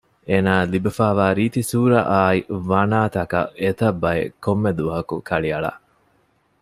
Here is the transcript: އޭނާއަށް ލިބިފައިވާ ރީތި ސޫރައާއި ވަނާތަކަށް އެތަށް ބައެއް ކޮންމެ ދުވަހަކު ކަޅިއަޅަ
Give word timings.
އޭނާއަށް 0.29 0.71
ލިބިފައިވާ 0.73 1.25
ރީތި 1.37 1.61
ސޫރައާއި 1.71 2.39
ވަނާތަކަށް 2.69 3.51
އެތަށް 3.61 3.99
ބައެއް 4.01 4.33
ކޮންމެ 4.43 4.71
ދުވަހަކު 4.77 5.15
ކަޅިއަޅަ 5.29 5.71